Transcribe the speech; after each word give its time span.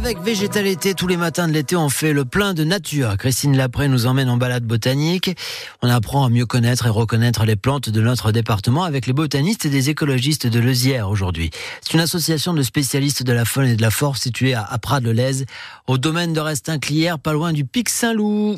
Avec 0.00 0.22
Végétalité, 0.22 0.94
tous 0.94 1.06
les 1.06 1.18
matins 1.18 1.46
de 1.46 1.52
l'été, 1.52 1.76
on 1.76 1.90
fait 1.90 2.14
le 2.14 2.24
plein 2.24 2.54
de 2.54 2.64
nature. 2.64 3.18
Christine 3.18 3.54
Lapré 3.54 3.86
nous 3.86 4.06
emmène 4.06 4.30
en 4.30 4.38
balade 4.38 4.64
botanique. 4.64 5.36
On 5.82 5.90
apprend 5.90 6.24
à 6.24 6.30
mieux 6.30 6.46
connaître 6.46 6.86
et 6.86 6.88
reconnaître 6.88 7.44
les 7.44 7.54
plantes 7.54 7.90
de 7.90 8.00
notre 8.00 8.32
département 8.32 8.84
avec 8.84 9.06
les 9.06 9.12
botanistes 9.12 9.66
et 9.66 9.68
des 9.68 9.90
écologistes 9.90 10.46
de 10.46 10.58
Lezière 10.58 11.10
aujourd'hui. 11.10 11.50
C'est 11.82 11.92
une 11.92 12.00
association 12.00 12.54
de 12.54 12.62
spécialistes 12.62 13.24
de 13.24 13.32
la 13.34 13.44
faune 13.44 13.66
et 13.66 13.76
de 13.76 13.82
la 13.82 13.90
force 13.90 14.22
située 14.22 14.54
à 14.54 14.64
Prades-le-Lez, 14.80 15.44
au 15.86 15.98
domaine 15.98 16.32
de 16.32 16.40
Restin-Clière, 16.40 17.18
pas 17.18 17.34
loin 17.34 17.52
du 17.52 17.66
Pic 17.66 17.90
Saint-Loup. 17.90 18.56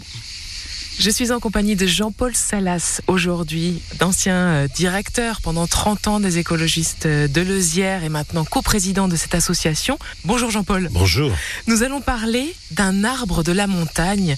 Je 1.03 1.11
suis 1.11 1.33
en 1.33 1.41
compagnie 1.41 1.75
de 1.75 1.85
Jean-Paul 1.85 2.33
Salas 2.37 3.01
aujourd'hui, 3.09 3.83
d'ancien 3.99 4.37
euh, 4.37 4.69
directeur 4.69 5.41
pendant 5.41 5.67
30 5.67 6.07
ans 6.07 6.21
des 6.21 6.39
écologistes 6.39 7.07
euh, 7.07 7.27
de 7.27 7.41
Lezière 7.41 8.05
et 8.05 8.09
maintenant 8.09 8.45
coprésident 8.45 9.09
de 9.09 9.17
cette 9.17 9.35
association. 9.35 9.99
Bonjour 10.25 10.53
Jean-Paul. 10.53 10.91
Bonjour. 10.93 11.33
Nous 11.67 11.83
allons 11.83 12.01
parler 12.01 12.55
d'un 12.71 13.03
arbre 13.03 13.43
de 13.43 13.51
la 13.51 13.67
montagne, 13.67 14.37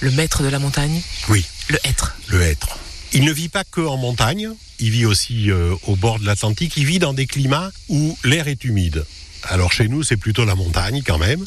le 0.00 0.10
maître 0.10 0.42
de 0.42 0.48
la 0.48 0.58
montagne. 0.58 1.00
Oui. 1.30 1.46
Le 1.70 1.78
hêtre. 1.82 2.14
Le 2.28 2.42
hêtre. 2.42 2.76
Il 3.14 3.24
ne 3.24 3.32
vit 3.32 3.48
pas 3.48 3.64
que 3.64 3.80
en 3.80 3.96
montagne, 3.96 4.50
il 4.80 4.90
vit 4.90 5.06
aussi 5.06 5.50
euh, 5.50 5.74
au 5.86 5.96
bord 5.96 6.18
de 6.18 6.26
l'Atlantique, 6.26 6.74
il 6.76 6.84
vit 6.84 6.98
dans 6.98 7.14
des 7.14 7.24
climats 7.24 7.72
où 7.88 8.18
l'air 8.22 8.48
est 8.48 8.64
humide. 8.64 9.06
Alors 9.44 9.72
chez 9.72 9.88
nous, 9.88 10.02
c'est 10.02 10.16
plutôt 10.16 10.44
la 10.44 10.54
montagne 10.54 11.02
quand 11.04 11.18
même. 11.18 11.44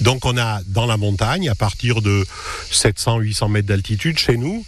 Donc 0.00 0.24
on 0.24 0.36
a 0.36 0.60
dans 0.66 0.86
la 0.86 0.96
montagne, 0.96 1.48
à 1.48 1.54
partir 1.54 2.02
de 2.02 2.26
700-800 2.72 3.50
mètres 3.50 3.68
d'altitude, 3.68 4.18
chez 4.18 4.36
nous, 4.36 4.64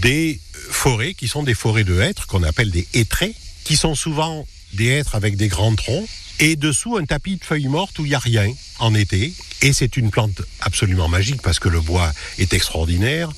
des 0.00 0.40
forêts 0.70 1.14
qui 1.14 1.28
sont 1.28 1.42
des 1.42 1.54
forêts 1.54 1.84
de 1.84 2.00
hêtres, 2.00 2.26
qu'on 2.26 2.42
appelle 2.42 2.70
des 2.70 2.86
hêtrés, 2.94 3.34
qui 3.64 3.76
sont 3.76 3.94
souvent 3.94 4.46
des 4.74 4.86
hêtres 4.86 5.14
avec 5.14 5.36
des 5.36 5.48
grands 5.48 5.74
troncs, 5.74 6.08
et 6.38 6.56
dessous 6.56 6.96
un 6.96 7.04
tapis 7.04 7.36
de 7.36 7.44
feuilles 7.44 7.68
mortes 7.68 7.98
où 7.98 8.06
il 8.06 8.10
n'y 8.10 8.14
a 8.14 8.18
rien 8.18 8.50
en 8.78 8.94
été. 8.94 9.32
Et 9.62 9.72
c'est 9.72 9.96
une 9.96 10.10
plante 10.10 10.42
absolument 10.70 11.08
magique 11.08 11.42
parce 11.42 11.58
que 11.58 11.68
le 11.68 11.80
bois 11.80 12.12
est 12.38 12.54
extraordinaire. 12.54 13.28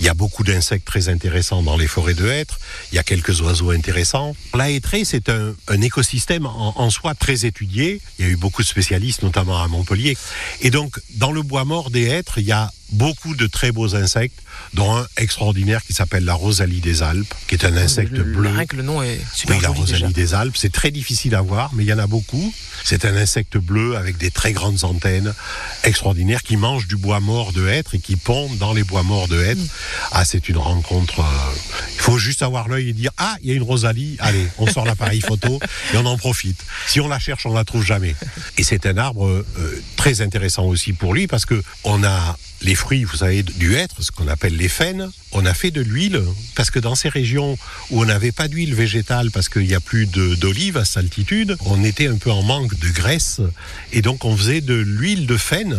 Il 0.00 0.06
y 0.06 0.08
a 0.08 0.14
beaucoup 0.14 0.42
d'insectes 0.42 0.84
très 0.84 1.08
intéressants 1.08 1.62
dans 1.62 1.76
les 1.76 1.86
forêts 1.86 2.14
de 2.14 2.26
hêtres. 2.26 2.58
Il 2.90 2.96
y 2.96 2.98
a 2.98 3.04
quelques 3.04 3.40
oiseaux 3.42 3.70
intéressants. 3.70 4.34
La 4.54 4.70
hêtraie, 4.70 5.04
c'est 5.04 5.28
un, 5.28 5.54
un, 5.68 5.80
écosystème 5.80 6.46
en, 6.46 6.74
en, 6.76 6.90
soi 6.90 7.14
très 7.14 7.46
étudié. 7.46 8.00
Il 8.18 8.24
y 8.24 8.28
a 8.28 8.32
eu 8.32 8.36
beaucoup 8.36 8.62
de 8.62 8.66
spécialistes, 8.66 9.22
notamment 9.22 9.62
à 9.62 9.68
Montpellier. 9.68 10.16
Et 10.62 10.70
donc, 10.70 10.98
dans 11.14 11.30
le 11.30 11.42
bois 11.42 11.64
mort 11.64 11.90
des 11.90 12.06
hêtres, 12.06 12.38
il 12.38 12.46
y 12.46 12.52
a 12.52 12.72
beaucoup 12.92 13.34
de 13.34 13.46
très 13.46 13.72
beaux 13.72 13.94
insectes, 13.94 14.40
dont 14.74 14.96
un 14.96 15.06
extraordinaire 15.16 15.82
qui 15.84 15.92
s'appelle 15.92 16.24
la 16.24 16.34
rosalie 16.34 16.80
des 16.80 17.02
Alpes, 17.02 17.32
qui 17.46 17.54
est 17.54 17.64
un 17.64 17.76
insecte 17.76 18.12
le, 18.12 18.24
bleu. 18.24 18.50
Le, 18.50 18.76
le 18.76 18.82
nom 18.82 19.02
est 19.02 19.20
super 19.32 19.56
oui, 19.56 19.62
la 19.62 19.68
rosalie 19.68 20.02
déjà. 20.02 20.12
des 20.12 20.34
Alpes, 20.34 20.56
c'est 20.56 20.72
très 20.72 20.90
difficile 20.90 21.34
à 21.34 21.40
voir, 21.40 21.70
mais 21.74 21.84
il 21.84 21.88
y 21.88 21.92
en 21.92 21.98
a 21.98 22.06
beaucoup. 22.06 22.52
C'est 22.84 23.04
un 23.04 23.16
insecte 23.16 23.58
bleu 23.58 23.96
avec 23.96 24.16
des 24.16 24.30
très 24.30 24.52
grandes 24.52 24.84
antennes, 24.84 25.34
extraordinaire, 25.84 26.42
qui 26.42 26.56
mange 26.56 26.79
du 26.86 26.96
bois 26.96 27.20
mort 27.20 27.52
de 27.52 27.68
hêtre 27.68 27.94
et 27.94 27.98
qui 27.98 28.16
pond 28.16 28.48
dans 28.58 28.72
les 28.72 28.84
bois 28.84 29.02
morts 29.02 29.28
de 29.28 29.42
hêtre. 29.42 29.60
Mm. 29.60 29.68
Ah, 30.12 30.24
c'est 30.24 30.48
une 30.48 30.58
rencontre. 30.58 31.20
Euh, 31.20 31.54
il 31.94 32.00
faut 32.00 32.18
juste 32.18 32.42
avoir 32.42 32.68
l'œil 32.68 32.90
et 32.90 32.92
dire 32.92 33.10
ah, 33.18 33.36
il 33.42 33.48
y 33.48 33.52
a 33.52 33.54
une 33.54 33.62
rosalie. 33.62 34.16
Allez, 34.20 34.46
on 34.58 34.66
sort 34.66 34.84
l'appareil 34.84 35.20
photo 35.20 35.58
et 35.92 35.96
on 35.96 36.06
en 36.06 36.16
profite. 36.16 36.64
Si 36.86 37.00
on 37.00 37.08
la 37.08 37.18
cherche, 37.18 37.46
on 37.46 37.54
la 37.54 37.64
trouve 37.64 37.84
jamais. 37.84 38.14
Et 38.58 38.62
c'est 38.62 38.86
un 38.86 38.96
arbre 38.96 39.26
euh, 39.26 39.82
très 39.96 40.20
intéressant 40.20 40.64
aussi 40.64 40.92
pour 40.92 41.14
lui 41.14 41.26
parce 41.26 41.46
que 41.46 41.62
on 41.84 42.02
a 42.04 42.36
les 42.62 42.74
fruits, 42.74 43.04
vous 43.04 43.16
savez, 43.16 43.42
du 43.42 43.74
hêtre, 43.74 44.02
ce 44.02 44.10
qu'on 44.10 44.28
appelle 44.28 44.56
les 44.56 44.68
faines, 44.68 45.10
on 45.32 45.46
a 45.46 45.54
fait 45.54 45.70
de 45.70 45.80
l'huile, 45.80 46.22
parce 46.54 46.70
que 46.70 46.78
dans 46.78 46.94
ces 46.94 47.08
régions 47.08 47.56
où 47.90 48.02
on 48.02 48.04
n'avait 48.04 48.32
pas 48.32 48.48
d'huile 48.48 48.74
végétale, 48.74 49.30
parce 49.30 49.48
qu'il 49.48 49.66
n'y 49.66 49.74
a 49.74 49.80
plus 49.80 50.06
d'olive 50.06 50.76
à 50.76 50.84
cette 50.84 50.98
altitude, 50.98 51.56
on 51.64 51.82
était 51.82 52.08
un 52.08 52.16
peu 52.16 52.30
en 52.30 52.42
manque 52.42 52.78
de 52.78 52.88
graisse, 52.88 53.40
et 53.92 54.02
donc 54.02 54.24
on 54.24 54.36
faisait 54.36 54.60
de 54.60 54.74
l'huile 54.74 55.26
de 55.26 55.36
faine. 55.36 55.78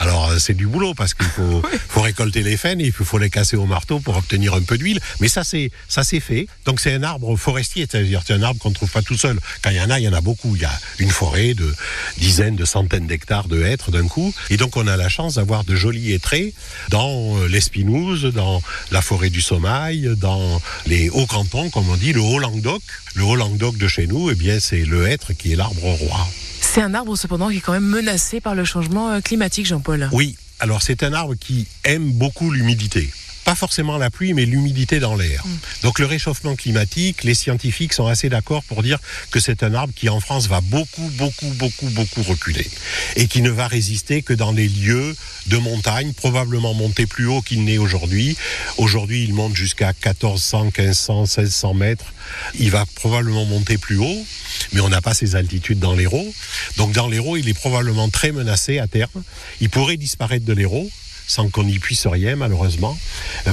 Alors 0.00 0.17
c'est 0.38 0.54
du 0.54 0.66
boulot 0.66 0.94
parce 0.94 1.14
qu'il 1.14 1.26
faut, 1.26 1.42
oui. 1.64 1.78
faut, 1.88 2.00
récolter 2.00 2.42
les 2.42 2.56
faines 2.56 2.80
et 2.80 2.86
il 2.86 2.92
faut 2.92 3.18
les 3.18 3.30
casser 3.30 3.56
au 3.56 3.66
marteau 3.66 4.00
pour 4.00 4.16
obtenir 4.16 4.54
un 4.54 4.62
peu 4.62 4.78
d'huile. 4.78 5.00
Mais 5.20 5.28
ça 5.28 5.44
c'est 5.44 5.70
ça 5.88 6.04
c'est 6.04 6.20
fait. 6.20 6.46
Donc 6.64 6.80
c'est 6.80 6.92
un 6.92 7.02
arbre 7.02 7.36
forestier, 7.36 7.86
c'est-à-dire 7.90 8.22
c'est 8.26 8.34
un 8.34 8.42
arbre 8.42 8.60
qu'on 8.60 8.70
ne 8.70 8.74
trouve 8.74 8.90
pas 8.90 9.02
tout 9.02 9.16
seul. 9.16 9.38
Quand 9.62 9.70
il 9.70 9.76
y 9.76 9.80
en 9.80 9.90
a, 9.90 9.98
il 9.98 10.04
y 10.04 10.08
en 10.08 10.12
a 10.12 10.20
beaucoup. 10.20 10.54
Il 10.56 10.62
y 10.62 10.64
a 10.64 10.80
une 10.98 11.10
forêt 11.10 11.54
de 11.54 11.74
dizaines, 12.18 12.56
de 12.56 12.64
centaines 12.64 13.06
d'hectares 13.06 13.48
de 13.48 13.62
hêtres 13.62 13.90
d'un 13.90 14.06
coup. 14.06 14.34
Et 14.50 14.56
donc 14.56 14.76
on 14.76 14.86
a 14.86 14.96
la 14.96 15.08
chance 15.08 15.34
d'avoir 15.34 15.64
de 15.64 15.74
jolis 15.74 16.12
hêtrés 16.12 16.54
dans 16.90 17.44
l'Espinouse, 17.46 18.24
dans 18.24 18.62
la 18.90 19.02
forêt 19.02 19.30
du 19.30 19.40
Sommail, 19.40 20.14
dans 20.16 20.60
les 20.86 21.10
hauts 21.10 21.26
cantons, 21.26 21.70
comme 21.70 21.88
on 21.88 21.96
dit, 21.96 22.12
le 22.12 22.20
Haut-Languedoc. 22.20 22.82
Le 23.14 23.24
Haut-Languedoc 23.24 23.76
de 23.78 23.88
chez 23.88 24.06
nous, 24.06 24.30
eh 24.30 24.34
bien 24.34 24.60
c'est 24.60 24.84
le 24.84 25.08
hêtre 25.08 25.32
qui 25.32 25.52
est 25.52 25.56
l'arbre 25.56 25.82
roi. 25.82 26.28
C'est 26.78 26.84
un 26.84 26.94
arbre 26.94 27.16
cependant 27.16 27.48
qui 27.48 27.56
est 27.56 27.60
quand 27.60 27.72
même 27.72 27.88
menacé 27.88 28.40
par 28.40 28.54
le 28.54 28.64
changement 28.64 29.10
euh, 29.10 29.20
climatique, 29.20 29.66
Jean-Paul. 29.66 30.08
Oui, 30.12 30.36
alors 30.60 30.80
c'est 30.80 31.02
un 31.02 31.12
arbre 31.12 31.34
qui 31.34 31.66
aime 31.82 32.12
beaucoup 32.12 32.52
l'humidité. 32.52 33.10
Pas 33.44 33.56
forcément 33.56 33.98
la 33.98 34.10
pluie, 34.10 34.32
mais 34.32 34.44
l'humidité 34.44 35.00
dans 35.00 35.16
l'air. 35.16 35.44
Mm. 35.44 35.58
Donc 35.82 35.98
le 35.98 36.06
réchauffement 36.06 36.54
climatique, 36.54 37.24
les 37.24 37.34
scientifiques 37.34 37.92
sont 37.94 38.06
assez 38.06 38.28
d'accord 38.28 38.62
pour 38.62 38.84
dire 38.84 39.00
que 39.32 39.40
c'est 39.40 39.64
un 39.64 39.74
arbre 39.74 39.92
qui 39.92 40.08
en 40.08 40.20
France 40.20 40.46
va 40.46 40.60
beaucoup, 40.60 41.10
beaucoup, 41.16 41.48
beaucoup, 41.56 41.88
beaucoup 41.88 42.22
reculer. 42.22 42.70
Et 43.16 43.26
qui 43.26 43.42
ne 43.42 43.50
va 43.50 43.66
résister 43.66 44.22
que 44.22 44.32
dans 44.32 44.52
les 44.52 44.68
lieux 44.68 45.16
de 45.48 45.56
montagne, 45.56 46.12
probablement 46.12 46.74
monter 46.74 47.06
plus 47.06 47.26
haut 47.26 47.42
qu'il 47.42 47.64
n'est 47.64 47.78
aujourd'hui. 47.78 48.36
Aujourd'hui, 48.76 49.24
il 49.24 49.34
monte 49.34 49.56
jusqu'à 49.56 49.88
1400, 49.88 50.66
1500, 50.66 51.22
1600 51.22 51.74
mètres. 51.74 52.12
Il 52.54 52.70
va 52.70 52.84
probablement 52.94 53.46
monter 53.46 53.78
plus 53.78 53.96
haut, 53.96 54.26
mais 54.72 54.80
on 54.80 54.88
n'a 54.88 55.00
pas 55.00 55.14
ces 55.14 55.36
altitudes 55.36 55.78
dans 55.78 55.94
l'Hérault. 55.94 56.34
Donc 56.76 56.92
dans 56.92 57.08
l'Hérault, 57.08 57.36
il 57.36 57.48
est 57.48 57.54
probablement 57.54 58.08
très 58.08 58.32
menacé 58.32 58.78
à 58.78 58.86
terme. 58.86 59.22
Il 59.60 59.70
pourrait 59.70 59.96
disparaître 59.96 60.44
de 60.44 60.52
l'Hérault 60.52 60.90
sans 61.28 61.50
qu'on 61.50 61.64
n'y 61.64 61.78
puisse 61.78 62.06
rien 62.06 62.36
malheureusement, 62.36 62.98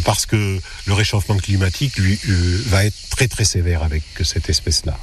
parce 0.05 0.25
que 0.25 0.59
le 0.85 0.93
réchauffement 0.93 1.37
climatique 1.37 1.97
lui, 1.97 2.17
euh, 2.29 2.63
va 2.67 2.85
être 2.85 2.95
très 3.09 3.27
très 3.27 3.43
sévère 3.43 3.83
avec 3.83 4.03
cette 4.23 4.49
espèce-là. 4.49 4.97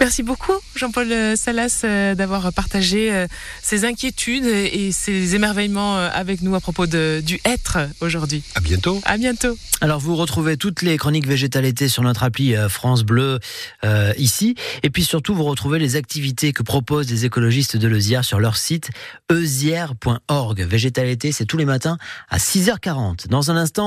Merci 0.00 0.22
beaucoup, 0.22 0.52
Jean-Paul 0.76 1.36
Salas, 1.36 1.82
euh, 1.84 2.14
d'avoir 2.14 2.52
partagé 2.52 3.12
euh, 3.12 3.26
ses 3.62 3.84
inquiétudes 3.84 4.46
et 4.46 4.92
ses 4.92 5.34
émerveillements 5.34 5.98
euh, 5.98 6.08
avec 6.12 6.42
nous 6.42 6.54
à 6.54 6.60
propos 6.60 6.86
de, 6.86 7.20
du 7.24 7.40
être 7.44 7.78
aujourd'hui. 8.00 8.42
À 8.54 8.60
bientôt. 8.60 9.00
À 9.04 9.16
bientôt. 9.16 9.58
Alors, 9.80 10.00
vous 10.00 10.16
retrouvez 10.16 10.56
toutes 10.56 10.82
les 10.82 10.96
chroniques 10.96 11.26
végétalité 11.26 11.88
sur 11.88 12.02
notre 12.02 12.24
appli 12.24 12.54
France 12.68 13.04
Bleu 13.04 13.38
euh, 13.84 14.12
ici. 14.18 14.56
Et 14.82 14.90
puis 14.90 15.04
surtout, 15.04 15.34
vous 15.34 15.44
retrouvez 15.44 15.78
les 15.78 15.94
activités 15.94 16.52
que 16.52 16.62
proposent 16.62 17.10
les 17.10 17.24
écologistes 17.24 17.76
de 17.76 17.86
Lezière 17.86 18.24
sur 18.24 18.40
leur 18.40 18.56
site 18.56 18.90
eusière.org. 19.30 20.60
Végétalité, 20.62 21.30
c'est 21.30 21.44
tous 21.44 21.58
les 21.58 21.64
matins 21.64 21.96
à 22.28 22.38
6h40. 22.38 23.28
Dans 23.28 23.50
un 23.50 23.56
instant, 23.56 23.86